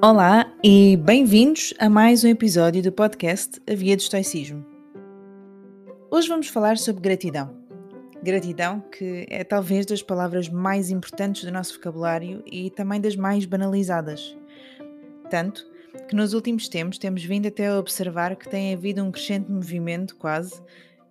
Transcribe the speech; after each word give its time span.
Olá 0.00 0.54
e 0.62 0.96
bem-vindos 0.96 1.74
a 1.76 1.90
mais 1.90 2.22
um 2.22 2.28
episódio 2.28 2.80
do 2.80 2.92
podcast 2.92 3.60
A 3.68 3.74
Via 3.74 3.96
do 3.96 4.00
Estoicismo. 4.00 4.64
Hoje 6.08 6.28
vamos 6.28 6.46
falar 6.46 6.78
sobre 6.78 7.02
gratidão. 7.02 7.56
Gratidão, 8.22 8.78
que 8.78 9.26
é 9.28 9.42
talvez 9.42 9.84
das 9.86 10.00
palavras 10.00 10.48
mais 10.48 10.90
importantes 10.90 11.42
do 11.42 11.50
nosso 11.50 11.74
vocabulário 11.74 12.44
e 12.46 12.70
também 12.70 13.00
das 13.00 13.16
mais 13.16 13.44
banalizadas. 13.44 14.38
Tanto 15.28 15.66
que 16.08 16.14
nos 16.14 16.32
últimos 16.32 16.68
tempos 16.68 16.96
temos 16.96 17.24
vindo 17.24 17.48
até 17.48 17.66
a 17.66 17.78
observar 17.80 18.36
que 18.36 18.48
tem 18.48 18.72
havido 18.72 19.02
um 19.02 19.10
crescente 19.10 19.50
movimento, 19.50 20.14
quase, 20.14 20.62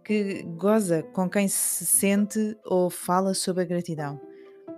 que 0.02 0.44
goza 0.56 1.04
com 1.04 1.30
quem 1.30 1.50
se 1.50 1.86
sente 1.86 2.56
ou 2.64 2.90
fala 2.90 3.34
sobre 3.34 3.64
a 3.64 3.66
gratidão 3.66 4.27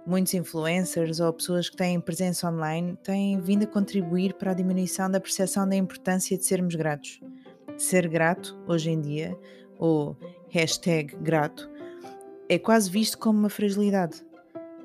muitos 0.10 0.34
influencers 0.34 1.20
ou 1.20 1.32
pessoas 1.32 1.70
que 1.70 1.78
têm 1.78 2.02
presença 2.02 2.50
online 2.50 2.98
têm 3.04 3.40
vindo 3.40 3.64
a 3.64 3.68
contribuir 3.68 4.34
para 4.34 4.52
a 4.52 4.56
diminuição 4.56 5.10
da 5.10 5.20
percepção 5.20 5.70
da 5.70 5.76
importância 5.76 6.36
de 6.36 6.44
sermos 6.44 6.74
gratos. 6.74 7.22
Ser 7.78 8.08
grato, 8.08 8.60
hoje 8.68 8.90
em 8.90 9.00
dia, 9.00 9.38
ou 9.78 10.18
hashtag 10.50 11.16
grato, 11.18 11.70
é 12.50 12.58
quase 12.58 12.90
visto 12.90 13.20
como 13.20 13.38
uma 13.38 13.50
fragilidade. 13.50 14.26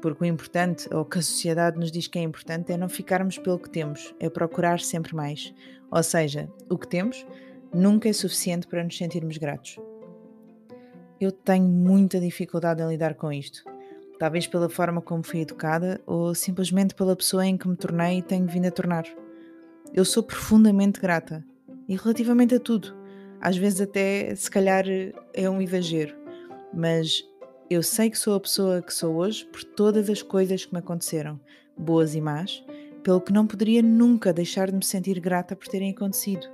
Porque 0.02 0.22
o 0.22 0.26
importante, 0.26 0.86
ou 0.94 1.06
que 1.06 1.18
a 1.18 1.22
sociedade 1.22 1.78
nos 1.78 1.90
diz 1.90 2.06
que 2.06 2.18
é 2.18 2.22
importante, 2.22 2.70
é 2.70 2.76
não 2.76 2.90
ficarmos 2.90 3.38
pelo 3.38 3.58
que 3.58 3.70
temos, 3.70 4.14
é 4.20 4.28
procurar 4.28 4.78
sempre 4.78 5.16
mais. 5.16 5.54
Ou 5.90 6.02
seja, 6.02 6.50
o 6.68 6.76
que 6.76 6.86
temos 6.86 7.26
nunca 7.72 8.10
é 8.10 8.12
suficiente 8.12 8.66
para 8.66 8.84
nos 8.84 8.98
sentirmos 8.98 9.38
gratos. 9.38 9.78
Eu 11.18 11.32
tenho 11.32 11.64
muita 11.64 12.20
dificuldade 12.20 12.82
em 12.82 12.88
lidar 12.88 13.14
com 13.14 13.32
isto 13.32 13.73
talvez 14.18 14.46
pela 14.46 14.68
forma 14.68 15.00
como 15.00 15.22
fui 15.22 15.40
educada 15.40 16.00
ou 16.06 16.34
simplesmente 16.34 16.94
pela 16.94 17.16
pessoa 17.16 17.46
em 17.46 17.56
que 17.56 17.68
me 17.68 17.76
tornei 17.76 18.18
e 18.18 18.22
tenho 18.22 18.46
vindo 18.46 18.66
a 18.66 18.70
tornar. 18.70 19.04
Eu 19.92 20.04
sou 20.04 20.22
profundamente 20.22 21.00
grata 21.00 21.44
e 21.88 21.96
relativamente 21.96 22.54
a 22.54 22.60
tudo. 22.60 22.94
Às 23.40 23.56
vezes, 23.56 23.80
até 23.80 24.34
se 24.34 24.50
calhar 24.50 24.84
é 25.32 25.50
um 25.50 25.60
exagero, 25.60 26.16
mas 26.72 27.22
eu 27.68 27.82
sei 27.82 28.10
que 28.10 28.18
sou 28.18 28.34
a 28.34 28.40
pessoa 28.40 28.82
que 28.82 28.92
sou 28.92 29.16
hoje 29.16 29.44
por 29.46 29.62
todas 29.62 30.08
as 30.08 30.22
coisas 30.22 30.64
que 30.64 30.72
me 30.72 30.78
aconteceram, 30.78 31.38
boas 31.76 32.14
e 32.14 32.20
más, 32.20 32.64
pelo 33.02 33.20
que 33.20 33.32
não 33.32 33.46
poderia 33.46 33.82
nunca 33.82 34.32
deixar 34.32 34.70
de 34.70 34.76
me 34.76 34.84
sentir 34.84 35.20
grata 35.20 35.54
por 35.54 35.68
terem 35.68 35.90
acontecido. 35.90 36.46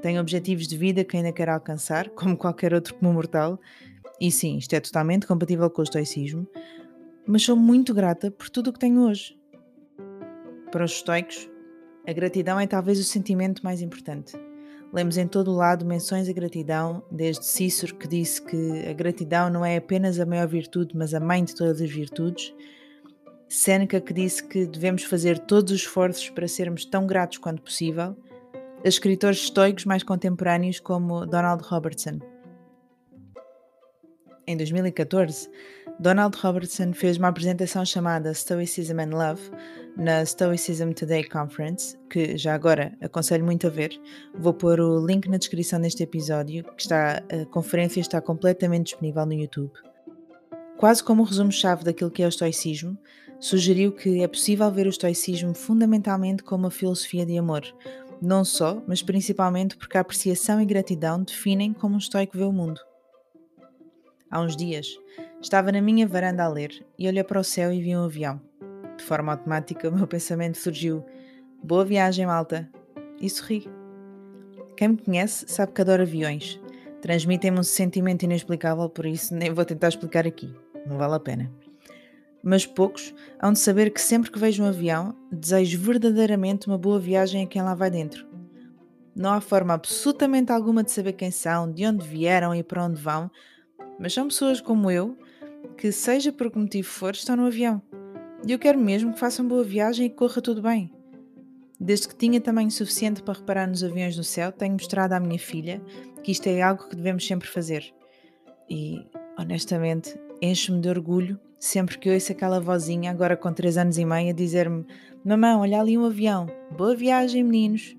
Tenho 0.00 0.20
objetivos 0.20 0.66
de 0.66 0.76
vida 0.76 1.04
que 1.04 1.16
ainda 1.16 1.32
quero 1.32 1.52
alcançar, 1.52 2.08
como 2.10 2.36
qualquer 2.36 2.72
outro 2.72 2.94
como 2.94 3.12
mortal, 3.12 3.60
e 4.20 4.30
sim, 4.30 4.56
isto 4.56 4.72
é 4.74 4.80
totalmente 4.80 5.26
compatível 5.26 5.68
com 5.68 5.80
o 5.80 5.84
estoicismo, 5.84 6.46
mas 7.26 7.42
sou 7.42 7.56
muito 7.56 7.94
grata 7.94 8.30
por 8.30 8.48
tudo 8.50 8.70
o 8.70 8.72
que 8.72 8.78
tenho 8.78 9.02
hoje. 9.02 9.38
Para 10.70 10.84
os 10.84 10.92
estoicos, 10.92 11.48
a 12.06 12.12
gratidão 12.12 12.58
é 12.58 12.66
talvez 12.66 12.98
o 12.98 13.04
sentimento 13.04 13.62
mais 13.62 13.80
importante. 13.80 14.32
Lemos 14.92 15.16
em 15.16 15.26
todo 15.26 15.50
o 15.50 15.54
lado 15.54 15.86
menções 15.86 16.28
à 16.28 16.32
gratidão, 16.32 17.02
desde 17.10 17.46
Cícero, 17.46 17.94
que 17.94 18.06
disse 18.06 18.42
que 18.42 18.86
a 18.86 18.92
gratidão 18.92 19.48
não 19.48 19.64
é 19.64 19.76
apenas 19.76 20.20
a 20.20 20.26
maior 20.26 20.46
virtude, 20.46 20.96
mas 20.96 21.14
a 21.14 21.20
mãe 21.20 21.42
de 21.44 21.54
todas 21.54 21.80
as 21.80 21.90
virtudes. 21.90 22.54
Seneca, 23.48 24.00
que 24.00 24.12
disse 24.12 24.42
que 24.46 24.66
devemos 24.66 25.04
fazer 25.04 25.38
todos 25.38 25.72
os 25.72 25.80
esforços 25.80 26.28
para 26.30 26.46
sermos 26.48 26.84
tão 26.84 27.06
gratos 27.06 27.38
quanto 27.38 27.62
possível. 27.62 28.16
A 28.84 28.88
escritores 28.88 29.38
estoicos 29.38 29.84
mais 29.84 30.02
contemporâneos, 30.02 30.80
como 30.80 31.24
Donald 31.24 31.62
Robertson. 31.64 32.18
Em 34.46 34.56
2014, 34.56 35.48
Donald 35.98 36.36
Robertson 36.38 36.92
fez 36.92 37.16
uma 37.16 37.28
apresentação 37.28 37.84
chamada 37.84 38.34
Stoicism 38.34 38.98
and 38.98 39.16
Love 39.16 39.40
na 39.96 40.24
Stoicism 40.24 40.92
Today 40.92 41.24
Conference, 41.24 41.96
que 42.10 42.36
já 42.36 42.54
agora 42.54 42.96
aconselho 43.00 43.44
muito 43.44 43.66
a 43.66 43.70
ver. 43.70 43.90
Vou 44.34 44.52
pôr 44.52 44.80
o 44.80 45.04
link 45.06 45.28
na 45.28 45.36
descrição 45.36 45.80
deste 45.80 46.02
episódio, 46.02 46.64
que 46.64 46.82
está, 46.82 47.22
a 47.30 47.46
conferência 47.46 48.00
está 48.00 48.20
completamente 48.20 48.86
disponível 48.86 49.26
no 49.26 49.34
YouTube. 49.34 49.72
Quase 50.76 51.04
como 51.04 51.22
um 51.22 51.26
resumo-chave 51.26 51.84
daquilo 51.84 52.10
que 52.10 52.22
é 52.22 52.26
o 52.26 52.28
estoicismo, 52.28 52.98
sugeriu 53.38 53.92
que 53.92 54.22
é 54.22 54.28
possível 54.28 54.70
ver 54.70 54.86
o 54.86 54.90
estoicismo 54.90 55.54
fundamentalmente 55.54 56.42
como 56.42 56.64
uma 56.64 56.70
filosofia 56.70 57.24
de 57.24 57.38
amor, 57.38 57.62
não 58.20 58.44
só, 58.44 58.82
mas 58.86 59.02
principalmente 59.02 59.76
porque 59.76 59.98
a 59.98 60.00
apreciação 60.00 60.60
e 60.60 60.64
gratidão 60.64 61.22
definem 61.22 61.72
como 61.72 61.94
um 61.94 61.98
estoico 61.98 62.36
vê 62.36 62.44
o 62.44 62.52
mundo. 62.52 62.80
Há 64.30 64.40
uns 64.40 64.56
dias, 64.56 64.86
estava 65.42 65.72
na 65.72 65.82
minha 65.82 66.06
varanda 66.06 66.44
a 66.44 66.48
ler 66.48 66.84
e 66.98 67.08
olhei 67.08 67.24
para 67.24 67.40
o 67.40 67.44
céu 67.44 67.72
e 67.72 67.82
vi 67.82 67.96
um 67.96 68.04
avião. 68.04 68.40
De 68.96 69.02
forma 69.02 69.32
automática, 69.32 69.88
o 69.88 69.92
meu 69.92 70.06
pensamento 70.06 70.56
surgiu: 70.56 71.04
Boa 71.62 71.84
viagem, 71.84 72.24
malta! 72.24 72.70
E 73.20 73.28
sorri. 73.28 73.68
Quem 74.76 74.88
me 74.88 74.96
conhece 74.96 75.44
sabe 75.48 75.72
que 75.72 75.80
adoro 75.80 76.02
aviões. 76.02 76.60
Transmitem-me 77.00 77.58
um 77.58 77.64
sentimento 77.64 78.22
inexplicável, 78.22 78.88
por 78.88 79.04
isso 79.04 79.34
nem 79.34 79.52
vou 79.52 79.64
tentar 79.64 79.88
explicar 79.88 80.26
aqui. 80.26 80.54
Não 80.86 80.96
vale 80.96 81.14
a 81.14 81.20
pena. 81.20 81.50
Mas 82.42 82.64
poucos 82.64 83.14
hão 83.40 83.52
de 83.52 83.58
saber 83.58 83.90
que 83.90 84.00
sempre 84.00 84.30
que 84.30 84.38
vejo 84.38 84.62
um 84.62 84.66
avião, 84.66 85.14
desejo 85.30 85.78
verdadeiramente 85.78 86.66
uma 86.66 86.78
boa 86.78 86.98
viagem 86.98 87.44
a 87.44 87.46
quem 87.46 87.62
lá 87.62 87.74
vai 87.74 87.90
dentro. 87.90 88.26
Não 89.14 89.32
há 89.32 89.40
forma 89.40 89.74
absolutamente 89.74 90.50
alguma 90.50 90.82
de 90.82 90.90
saber 90.90 91.12
quem 91.12 91.30
são, 91.30 91.70
de 91.70 91.86
onde 91.86 92.06
vieram 92.06 92.54
e 92.54 92.62
para 92.62 92.84
onde 92.84 93.00
vão, 93.00 93.30
mas 93.98 94.12
são 94.12 94.26
pessoas 94.26 94.60
como 94.60 94.90
eu 94.90 95.16
que, 95.72 95.90
seja 95.90 96.32
por 96.32 96.50
que 96.50 96.58
motivo 96.58 96.88
for, 96.88 97.14
estão 97.14 97.36
no 97.36 97.46
avião. 97.46 97.82
E 98.46 98.52
eu 98.52 98.58
quero 98.58 98.78
mesmo 98.78 99.12
que 99.12 99.18
façam 99.18 99.46
boa 99.46 99.64
viagem 99.64 100.06
e 100.06 100.10
que 100.10 100.16
corra 100.16 100.40
tudo 100.40 100.62
bem. 100.62 100.90
Desde 101.78 102.08
que 102.08 102.14
tinha 102.14 102.40
tamanho 102.40 102.70
suficiente 102.70 103.22
para 103.22 103.38
reparar 103.38 103.66
nos 103.66 103.82
aviões 103.82 104.16
no 104.16 104.24
céu, 104.24 104.52
tenho 104.52 104.72
mostrado 104.72 105.14
à 105.14 105.20
minha 105.20 105.38
filha 105.38 105.82
que 106.22 106.30
isto 106.30 106.46
é 106.46 106.62
algo 106.62 106.88
que 106.88 106.94
devemos 106.94 107.26
sempre 107.26 107.48
fazer. 107.48 107.92
E, 108.70 109.04
honestamente, 109.38 110.16
enche-me 110.40 110.80
de 110.80 110.88
orgulho 110.88 111.38
sempre 111.58 111.96
que 111.96 112.10
ouço 112.10 112.32
aquela 112.32 112.60
vozinha, 112.60 113.10
agora 113.10 113.36
com 113.36 113.52
3 113.52 113.78
anos 113.78 113.98
e 113.98 114.04
meio, 114.04 114.30
a 114.30 114.32
dizer-me: 114.32 114.84
Mamãe, 115.24 115.54
olha 115.54 115.80
ali 115.80 115.96
um 115.96 116.04
avião. 116.04 116.46
Boa 116.76 116.96
viagem, 116.96 117.44
meninos. 117.44 117.96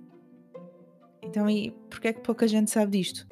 Então, 1.21 1.49
e 1.49 1.71
porquê 1.89 2.09
é 2.09 2.13
que 2.13 2.21
pouca 2.21 2.47
gente 2.47 2.69
sabe 2.69 2.97
disto? 2.97 3.25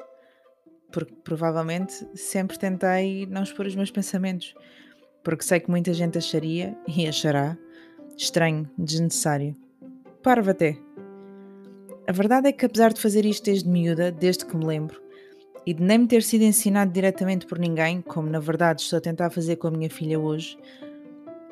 Porque 0.91 1.13
provavelmente 1.24 2.06
sempre 2.16 2.57
tentei 2.57 3.25
não 3.28 3.44
expor 3.44 3.66
os 3.66 3.75
meus 3.75 3.91
pensamentos, 3.91 4.53
porque 5.24 5.44
sei 5.44 5.59
que 5.59 5.69
muita 5.69 5.94
gente 5.94 6.18
acharia, 6.18 6.78
e 6.88 7.07
achará, 7.07 7.57
estranho, 8.18 8.69
desnecessário. 8.78 9.56
Parva 10.22 10.51
até. 10.51 10.78
A 12.07 12.12
verdade 12.12 12.50
é 12.50 12.51
que 12.51 12.66
apesar 12.66 12.94
de 12.94 13.01
fazer 13.01 13.25
isto 13.25 13.46
desde 13.46 13.69
miúda, 13.69 14.12
desde 14.12 14.46
que 14.46 14.56
me 14.56 14.66
lembro, 14.66 15.01
e 15.66 15.74
de 15.74 15.81
nem 15.81 16.00
me 16.00 16.07
ter 16.07 16.24
sido 16.24 16.44
ensinado 16.44 16.91
diretamente 16.91 17.46
por 17.46 17.59
ninguém, 17.59 18.01
como 18.01 18.30
na 18.30 18.40
verdade 18.40 18.81
estou 18.81 18.97
a 18.97 19.01
tentar 19.01 19.30
fazer 19.30 19.57
com 19.57 19.68
a 19.68 19.72
minha 19.72 19.90
filha 19.90 20.19
hoje, 20.19 20.57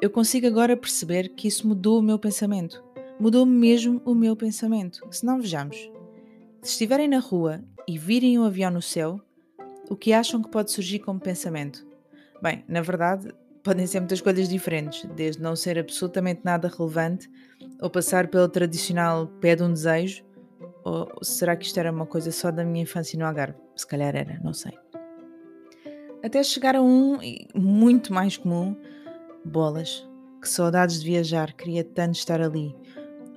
eu 0.02 0.10
consigo 0.10 0.48
agora 0.48 0.78
perceber 0.78 1.30
que 1.30 1.48
isso 1.48 1.68
mudou 1.68 2.00
o 2.00 2.02
meu 2.02 2.18
pensamento. 2.18 2.84
Mudou 3.20 3.46
mesmo 3.46 4.02
o 4.06 4.16
meu 4.16 4.36
pensamento. 4.36 5.06
Se 5.12 5.26
não 5.26 5.42
vejamos, 5.42 5.78
se 6.62 6.72
estiverem 6.72 7.08
na 7.08 7.20
rua 7.20 7.62
e 7.88 7.98
virem 7.98 8.40
um 8.40 8.44
avião 8.44 8.72
no 8.72 8.82
céu, 8.82 9.20
o 9.90 9.96
que 9.96 10.14
acham 10.14 10.42
que 10.42 10.50
pode 10.50 10.72
surgir 10.72 11.00
como 11.00 11.20
pensamento? 11.20 11.86
Bem, 12.42 12.64
na 12.68 12.82
verdade, 12.82 13.34
podem 13.64 13.86
ser 13.88 14.00
muitas 14.00 14.22
coisas 14.22 14.48
diferentes, 14.48 15.04
desde 15.16 15.42
não 15.42 15.56
ser 15.56 15.78
absolutamente 15.78 16.42
nada 16.44 16.68
relevante, 16.68 17.30
ou 17.82 17.90
passar 17.90 18.28
pelo 18.28 18.48
tradicional 18.48 19.28
pé 19.42 19.56
de 19.56 19.64
um 19.64 19.74
desejo, 19.74 20.24
ou 20.84 21.12
será 21.22 21.56
que 21.56 21.66
isto 21.66 21.80
era 21.80 21.92
uma 21.92 22.06
coisa 22.06 22.32
só 22.32 22.52
da 22.52 22.64
minha 22.64 22.84
infância 22.84 23.18
no 23.18 23.26
Algarve? 23.26 23.58
Se 23.76 23.86
calhar 23.86 24.16
era, 24.16 24.40
não 24.44 24.54
sei. 24.54 24.78
Até 26.24 26.44
chegar 26.44 26.76
a 26.76 26.82
um, 26.82 27.18
muito 27.56 28.14
mais 28.14 28.38
comum, 28.38 28.76
bolas. 29.44 30.08
Que 30.42 30.48
saudades 30.48 31.02
de 31.02 31.06
viajar, 31.06 31.54
queria 31.54 31.84
tanto 31.84 32.16
estar 32.16 32.42
ali. 32.42 32.76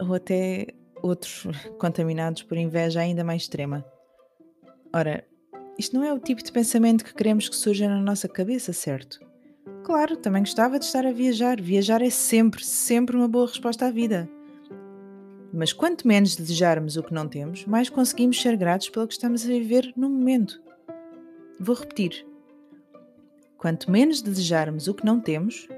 Ou 0.00 0.15
até 0.15 0.69
outros 1.03 1.47
contaminados 1.79 2.43
por 2.43 2.56
inveja 2.56 3.00
ainda 3.00 3.25
mais 3.25 3.43
extrema. 3.43 3.85
Ora, 4.94 5.25
isto 5.79 5.97
não 5.97 6.05
é 6.05 6.13
o 6.13 6.19
tipo 6.19 6.43
de 6.43 6.53
pensamento 6.53 7.05
que 7.05 7.15
queremos 7.15 7.49
que 7.49 7.57
surja 7.57 7.89
na 7.89 8.01
nossa 8.01 8.29
cabeça, 8.29 8.73
certo? 8.73 9.21
Claro, 9.85 10.17
também 10.17 10.43
gostava 10.43 10.79
de 10.79 10.85
estar 10.85 11.05
a 11.07 11.13
viajar. 11.13 11.61
Viajar 11.61 12.03
é 12.03 12.11
sempre, 12.11 12.65
sempre 12.65 13.17
uma 13.17 13.27
boa 13.27 13.47
resposta 13.47 13.87
à 13.87 13.91
vida. 13.91 14.29
Mas 15.53 15.73
quanto 15.73 16.07
menos 16.07 16.37
desejarmos 16.37 16.97
o 16.97 17.03
que 17.03 17.13
não 17.13 17.29
temos, 17.29 17.67
mais 17.67 17.91
conseguimos 17.91 18.41
ser 18.41 18.57
gratos 18.57 18.89
pelo 18.89 19.07
que 19.07 19.15
estamos 19.15 19.45
a 19.45 19.49
viver 19.49 19.93
no 19.97 20.09
momento. 20.09 20.63
Vou 21.59 21.75
repetir. 21.75 22.27
Quanto 23.59 23.91
menos 23.91 24.23
desejarmos 24.23 24.89
o 24.89 24.95
que 24.95 25.05
não 25.05 25.21
temos, 25.21 25.69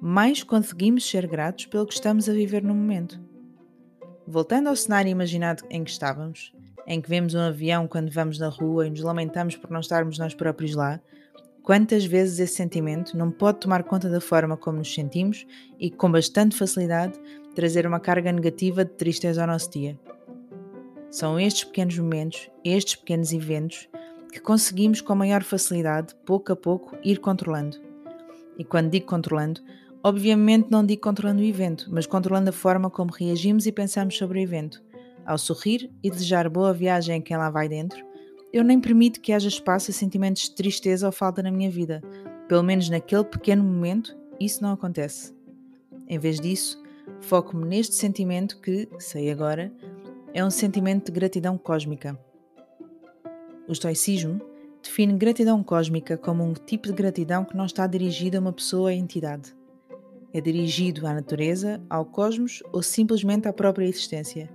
mais 0.00 0.42
conseguimos 0.42 1.08
ser 1.08 1.26
gratos 1.26 1.66
pelo 1.66 1.86
que 1.86 1.94
estamos 1.94 2.28
a 2.28 2.32
viver 2.32 2.62
no 2.62 2.74
momento. 2.74 3.20
Voltando 4.26 4.68
ao 4.68 4.76
cenário 4.76 5.10
imaginado 5.10 5.64
em 5.70 5.82
que 5.82 5.90
estávamos, 5.90 6.52
em 6.86 7.00
que 7.00 7.08
vemos 7.08 7.34
um 7.34 7.40
avião 7.40 7.88
quando 7.88 8.10
vamos 8.10 8.38
na 8.38 8.48
rua 8.48 8.86
e 8.86 8.90
nos 8.90 9.00
lamentamos 9.00 9.56
por 9.56 9.70
não 9.70 9.80
estarmos 9.80 10.18
nós 10.18 10.34
próprios 10.34 10.74
lá, 10.74 11.00
quantas 11.62 12.04
vezes 12.04 12.38
esse 12.38 12.54
sentimento 12.54 13.16
não 13.16 13.30
pode 13.30 13.58
tomar 13.58 13.82
conta 13.82 14.08
da 14.08 14.20
forma 14.20 14.56
como 14.56 14.78
nos 14.78 14.94
sentimos 14.94 15.44
e, 15.80 15.90
com 15.90 16.10
bastante 16.10 16.56
facilidade, 16.56 17.18
trazer 17.56 17.86
uma 17.86 17.98
carga 17.98 18.30
negativa 18.30 18.84
de 18.84 18.92
tristeza 18.92 19.40
ao 19.40 19.48
nosso 19.48 19.70
dia. 19.70 19.98
São 21.10 21.40
estes 21.40 21.64
pequenos 21.64 21.98
momentos, 21.98 22.50
estes 22.64 22.94
pequenos 22.96 23.32
eventos, 23.32 23.88
que 24.30 24.38
conseguimos 24.38 25.00
com 25.00 25.14
maior 25.14 25.42
facilidade, 25.42 26.14
pouco 26.24 26.52
a 26.52 26.56
pouco, 26.56 26.96
ir 27.02 27.18
controlando. 27.18 27.78
E 28.58 28.64
quando 28.64 28.90
digo 28.90 29.06
controlando, 29.06 29.60
obviamente 30.04 30.70
não 30.70 30.84
digo 30.84 31.02
controlando 31.02 31.40
o 31.40 31.44
evento, 31.44 31.88
mas 31.90 32.06
controlando 32.06 32.50
a 32.50 32.52
forma 32.52 32.90
como 32.90 33.10
reagimos 33.10 33.66
e 33.66 33.72
pensamos 33.72 34.16
sobre 34.16 34.38
o 34.38 34.42
evento. 34.42 34.82
Ao 35.26 35.36
sorrir 35.36 35.90
e 36.04 36.08
desejar 36.08 36.48
boa 36.48 36.72
viagem 36.72 37.18
a 37.18 37.20
quem 37.20 37.36
lá 37.36 37.50
vai 37.50 37.68
dentro, 37.68 38.06
eu 38.52 38.62
nem 38.62 38.80
permito 38.80 39.20
que 39.20 39.32
haja 39.32 39.48
espaço 39.48 39.90
a 39.90 39.94
sentimentos 39.94 40.42
de 40.42 40.54
tristeza 40.54 41.04
ou 41.04 41.12
falta 41.12 41.42
na 41.42 41.50
minha 41.50 41.68
vida. 41.68 42.00
Pelo 42.48 42.62
menos 42.62 42.88
naquele 42.88 43.24
pequeno 43.24 43.64
momento, 43.64 44.16
isso 44.38 44.62
não 44.62 44.70
acontece. 44.70 45.34
Em 46.08 46.16
vez 46.16 46.38
disso, 46.38 46.80
foco-me 47.20 47.66
neste 47.66 47.96
sentimento 47.96 48.60
que, 48.60 48.88
sei 49.00 49.30
agora, 49.30 49.72
é 50.32 50.44
um 50.44 50.50
sentimento 50.50 51.06
de 51.06 51.12
gratidão 51.12 51.58
cósmica. 51.58 52.16
O 53.66 53.72
estoicismo 53.72 54.40
define 54.80 55.14
gratidão 55.14 55.60
cósmica 55.60 56.16
como 56.16 56.44
um 56.44 56.54
tipo 56.54 56.86
de 56.86 56.94
gratidão 56.94 57.44
que 57.44 57.56
não 57.56 57.66
está 57.66 57.84
dirigido 57.88 58.36
a 58.36 58.40
uma 58.40 58.52
pessoa 58.52 58.90
ou 58.90 58.90
entidade. 58.90 59.56
É 60.32 60.40
dirigido 60.40 61.04
à 61.04 61.12
natureza, 61.12 61.82
ao 61.90 62.04
cosmos 62.04 62.62
ou 62.72 62.80
simplesmente 62.80 63.48
à 63.48 63.52
própria 63.52 63.86
existência. 63.86 64.48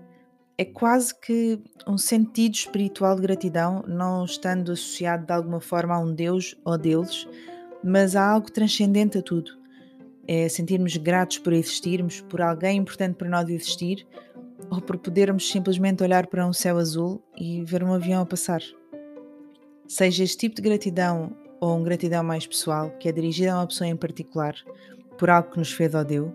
É 0.62 0.66
quase 0.66 1.16
que 1.20 1.60
um 1.88 1.98
sentido 1.98 2.54
espiritual 2.54 3.16
de 3.16 3.24
gratidão, 3.24 3.84
não 3.88 4.24
estando 4.24 4.74
associado 4.74 5.26
de 5.26 5.34
alguma 5.34 5.60
forma 5.60 5.96
a 5.96 6.00
um 6.00 6.14
Deus 6.14 6.56
ou 6.64 6.78
deuses, 6.78 7.28
mas 7.84 8.16
a 8.16 8.24
algo 8.24 8.52
transcendente 8.52 9.18
a 9.18 9.24
tudo. 9.24 9.58
É 10.28 10.48
sentirmos 10.48 10.96
gratos 10.98 11.40
por 11.40 11.52
existirmos, 11.52 12.22
por 12.22 12.44
alguém 12.44 12.78
importante 12.78 13.16
para 13.16 13.28
nós 13.28 13.50
existir, 13.50 14.06
ou 14.70 14.80
por 14.80 15.00
podermos 15.00 15.50
simplesmente 15.50 16.04
olhar 16.04 16.28
para 16.28 16.46
um 16.46 16.54
céu 16.54 16.78
azul 16.78 17.24
e 17.36 17.64
ver 17.64 17.84
um 17.84 17.92
avião 17.92 18.22
a 18.22 18.26
passar. 18.28 18.62
Seja 19.88 20.24
este 20.24 20.38
tipo 20.38 20.58
de 20.58 20.62
gratidão 20.62 21.36
ou 21.60 21.76
uma 21.76 21.84
gratidão 21.84 22.24
mais 22.24 22.46
pessoal, 22.46 22.92
que 23.00 23.10
é 23.10 23.12
dirigida 23.12 23.54
a 23.54 23.58
uma 23.62 23.68
pessoa 23.68 23.88
em 23.88 23.98
particular, 23.98 24.54
por 25.18 25.28
algo 25.28 25.50
que 25.50 25.58
nos 25.58 25.72
fez 25.72 25.96
ou 25.96 26.06
deu, 26.06 26.32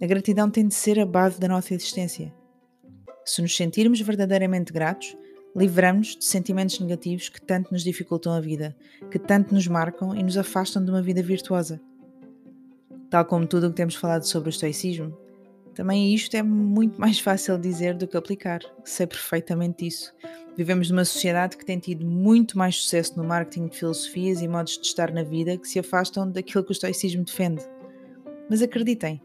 a 0.00 0.06
gratidão 0.06 0.48
tem 0.48 0.66
de 0.66 0.74
ser 0.74 0.98
a 0.98 1.04
base 1.04 1.38
da 1.38 1.48
nossa 1.48 1.74
existência. 1.74 2.32
Se 3.24 3.40
nos 3.40 3.56
sentirmos 3.56 4.00
verdadeiramente 4.00 4.72
gratos, 4.72 5.16
livramos-nos 5.54 6.16
de 6.16 6.24
sentimentos 6.24 6.80
negativos 6.80 7.28
que 7.28 7.40
tanto 7.40 7.72
nos 7.72 7.82
dificultam 7.84 8.32
a 8.32 8.40
vida, 8.40 8.76
que 9.10 9.18
tanto 9.18 9.54
nos 9.54 9.68
marcam 9.68 10.14
e 10.14 10.22
nos 10.22 10.36
afastam 10.36 10.84
de 10.84 10.90
uma 10.90 11.02
vida 11.02 11.22
virtuosa. 11.22 11.80
Tal 13.10 13.24
como 13.24 13.46
tudo 13.46 13.66
o 13.66 13.70
que 13.70 13.76
temos 13.76 13.94
falado 13.94 14.24
sobre 14.24 14.48
o 14.48 14.50
estoicismo, 14.50 15.16
também 15.74 16.14
isto 16.14 16.34
é 16.36 16.42
muito 16.42 17.00
mais 17.00 17.18
fácil 17.18 17.58
dizer 17.58 17.94
do 17.94 18.06
que 18.06 18.16
aplicar. 18.16 18.60
Sei 18.84 19.06
perfeitamente 19.06 19.86
isso. 19.86 20.12
Vivemos 20.56 20.90
numa 20.90 21.04
sociedade 21.04 21.56
que 21.56 21.64
tem 21.64 21.78
tido 21.78 22.04
muito 22.04 22.58
mais 22.58 22.76
sucesso 22.76 23.16
no 23.16 23.24
marketing 23.24 23.68
de 23.68 23.78
filosofias 23.78 24.42
e 24.42 24.48
modos 24.48 24.78
de 24.78 24.86
estar 24.86 25.10
na 25.10 25.22
vida 25.22 25.56
que 25.56 25.66
se 25.66 25.78
afastam 25.78 26.30
daquilo 26.30 26.62
que 26.62 26.70
o 26.70 26.72
estoicismo 26.72 27.24
defende. 27.24 27.62
Mas 28.50 28.60
acreditem, 28.60 29.22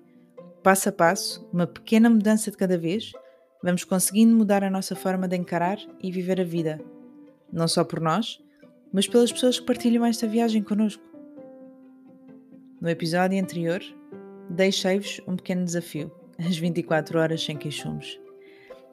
passo 0.64 0.88
a 0.88 0.92
passo, 0.92 1.46
uma 1.52 1.68
pequena 1.68 2.10
mudança 2.10 2.50
de 2.50 2.56
cada 2.56 2.78
vez, 2.78 3.12
vamos 3.64 3.84
conseguindo 3.84 4.36
mudar 4.36 4.64
a 4.64 4.70
nossa 4.70 4.96
forma 4.96 5.28
de 5.28 5.36
encarar 5.36 5.78
e 6.02 6.12
viver 6.12 6.40
a 6.42 6.44
vida. 6.44 6.80
Não 7.52 7.68
só 7.68 7.84
por 7.84 8.00
nós, 8.00 8.40
mas 8.92 9.08
pelas 9.08 9.32
pessoas 9.32 9.60
que 9.60 9.66
partilham 9.66 10.06
esta 10.06 10.28
viagem 10.28 10.64
connosco. 10.64 11.04
No 12.80 12.90
episódio 12.90 13.42
anterior, 13.42 13.82
deixei-vos 14.50 15.22
um 15.28 15.36
pequeno 15.36 15.66
desafio 15.66 16.12
as 16.38 16.58
24 16.58 17.20
horas 17.20 17.44
sem 17.44 17.58
queixumes. 17.58 18.20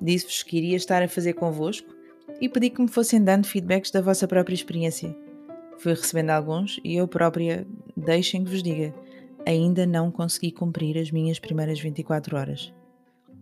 Disse-vos 0.01 0.43
que 0.43 0.57
iria 0.57 0.77
estar 0.77 1.03
a 1.03 1.09
fazer 1.09 1.35
convosco 1.35 1.95
e 2.41 2.49
pedi 2.49 2.71
que 2.71 2.81
me 2.81 2.89
fossem 2.89 3.23
dando 3.23 3.47
feedbacks 3.47 3.91
da 3.91 4.01
vossa 4.01 4.27
própria 4.27 4.55
experiência. 4.55 5.15
Fui 5.79 5.93
recebendo 5.93 6.31
alguns 6.31 6.81
e 6.83 6.97
eu 6.97 7.07
própria, 7.07 7.67
deixem 7.97 8.45
que 8.45 8.51
vos 8.51 8.63
diga, 8.63 8.95
ainda 9.47 9.87
não 9.87 10.11
consegui 10.11 10.51
cumprir 10.51 10.99
as 10.99 11.11
minhas 11.11 11.39
primeiras 11.39 11.79
24 11.79 12.37
horas. 12.37 12.73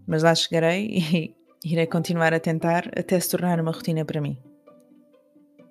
Mas 0.06 0.22
lá 0.22 0.34
chegarei 0.34 0.86
e 1.64 1.72
irei 1.72 1.86
continuar 1.86 2.34
a 2.34 2.40
tentar 2.40 2.90
até 2.96 3.18
se 3.18 3.30
tornar 3.30 3.60
uma 3.60 3.70
rotina 3.70 4.04
para 4.04 4.20
mim. 4.20 4.38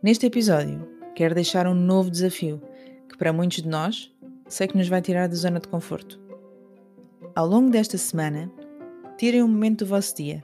Neste 0.01 0.25
episódio, 0.25 0.87
quero 1.15 1.35
deixar 1.35 1.67
um 1.67 1.75
novo 1.75 2.09
desafio 2.09 2.61
que, 3.07 3.17
para 3.17 3.33
muitos 3.33 3.61
de 3.61 3.69
nós, 3.69 4.11
sei 4.47 4.67
que 4.67 4.77
nos 4.77 4.87
vai 4.87 5.01
tirar 5.01 5.27
da 5.27 5.35
zona 5.35 5.59
de 5.59 5.67
conforto. 5.67 6.19
Ao 7.35 7.45
longo 7.45 7.69
desta 7.69 7.97
semana, 7.97 8.51
tirem 9.17 9.43
um 9.43 9.47
momento 9.47 9.79
do 9.79 9.89
vosso 9.89 10.15
dia, 10.15 10.43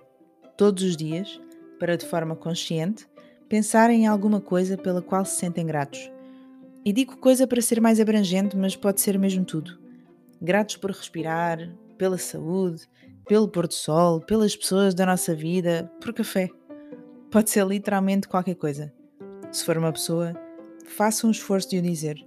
todos 0.55 0.83
os 0.83 0.95
dias, 0.95 1.41
para 1.79 1.97
de 1.97 2.05
forma 2.05 2.35
consciente 2.35 3.07
pensarem 3.49 4.03
em 4.03 4.07
alguma 4.07 4.41
coisa 4.41 4.77
pela 4.77 5.01
qual 5.01 5.23
se 5.25 5.37
sentem 5.37 5.65
gratos. 5.65 6.11
E 6.83 6.93
digo 6.93 7.17
coisa 7.17 7.47
para 7.47 7.61
ser 7.61 7.81
mais 7.81 7.99
abrangente, 7.99 8.55
mas 8.55 8.75
pode 8.75 9.01
ser 9.01 9.17
mesmo 9.17 9.43
tudo. 9.43 9.77
Gratos 10.41 10.77
por 10.77 10.91
respirar, 10.91 11.59
pela 11.97 12.17
saúde, 12.17 12.87
pelo 13.27 13.47
pôr 13.47 13.67
do 13.67 13.73
sol, 13.73 14.21
pelas 14.21 14.55
pessoas 14.55 14.93
da 14.93 15.05
nossa 15.05 15.35
vida, 15.35 15.91
por 15.99 16.13
café. 16.13 16.49
Pode 17.29 17.49
ser 17.49 17.65
literalmente 17.67 18.27
qualquer 18.27 18.55
coisa. 18.55 18.93
Se 19.51 19.65
for 19.65 19.77
uma 19.77 19.91
pessoa, 19.91 20.33
faça 20.85 21.27
um 21.27 21.31
esforço 21.31 21.69
de 21.69 21.77
o 21.77 21.81
dizer. 21.81 22.25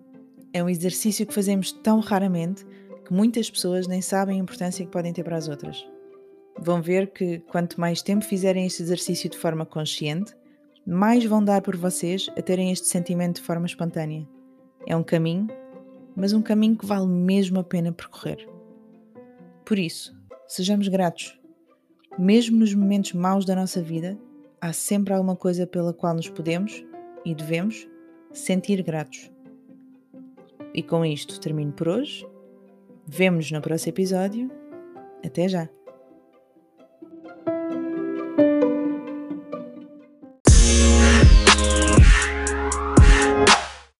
É 0.52 0.62
um 0.62 0.68
exercício 0.68 1.26
que 1.26 1.32
fazemos 1.32 1.72
tão 1.72 2.00
raramente 2.00 2.66
que 3.04 3.12
muitas 3.12 3.50
pessoas 3.50 3.86
nem 3.86 4.02
sabem 4.02 4.38
a 4.38 4.42
importância 4.42 4.84
que 4.84 4.90
podem 4.92 5.12
ter 5.12 5.24
para 5.24 5.36
as 5.36 5.48
outras. 5.48 5.86
Vão 6.58 6.82
ver 6.82 7.12
que 7.12 7.38
quanto 7.40 7.80
mais 7.80 8.02
tempo 8.02 8.24
fizerem 8.24 8.66
este 8.66 8.82
exercício 8.82 9.30
de 9.30 9.38
forma 9.38 9.64
consciente, 9.64 10.34
mais 10.86 11.24
vão 11.24 11.42
dar 11.42 11.62
por 11.62 11.76
vocês 11.76 12.28
a 12.36 12.42
terem 12.42 12.72
este 12.72 12.86
sentimento 12.88 13.36
de 13.36 13.42
forma 13.42 13.66
espontânea. 13.66 14.28
É 14.86 14.94
um 14.94 15.02
caminho, 15.02 15.46
mas 16.14 16.32
um 16.32 16.42
caminho 16.42 16.76
que 16.76 16.84
vale 16.84 17.06
mesmo 17.06 17.60
a 17.60 17.64
pena 17.64 17.92
percorrer. 17.92 18.46
Por 19.64 19.78
isso, 19.78 20.19
sejamos 20.52 20.88
gratos. 20.88 21.38
Mesmo 22.18 22.58
nos 22.58 22.74
momentos 22.74 23.12
maus 23.12 23.44
da 23.44 23.54
nossa 23.54 23.80
vida, 23.80 24.18
há 24.60 24.72
sempre 24.72 25.14
alguma 25.14 25.36
coisa 25.36 25.66
pela 25.66 25.92
qual 25.92 26.14
nos 26.14 26.28
podemos 26.28 26.84
e 27.24 27.34
devemos 27.34 27.88
sentir 28.32 28.82
gratos. 28.82 29.30
E 30.74 30.82
com 30.82 31.04
isto 31.04 31.40
termino 31.40 31.72
por 31.72 31.88
hoje 31.88 32.26
Vemo-nos 33.12 33.50
no 33.50 33.60
próximo 33.60 33.90
episódio. 33.90 34.48
Até 35.24 35.48
já! 35.48 35.79